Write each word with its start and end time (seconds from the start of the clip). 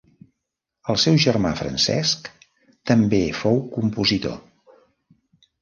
El 0.93 0.97
seu 1.03 1.19
germà 1.25 1.51
Francesc 1.59 2.31
també 2.93 3.21
fou 3.43 3.63
compositor. 3.79 4.37